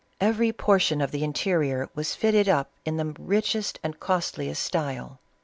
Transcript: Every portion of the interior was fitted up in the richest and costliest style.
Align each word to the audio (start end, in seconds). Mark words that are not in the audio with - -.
Every 0.19 0.51
portion 0.51 0.99
of 0.99 1.11
the 1.11 1.23
interior 1.23 1.87
was 1.93 2.15
fitted 2.15 2.49
up 2.49 2.71
in 2.85 2.97
the 2.97 3.13
richest 3.19 3.77
and 3.83 3.99
costliest 3.99 4.63
style. 4.63 5.19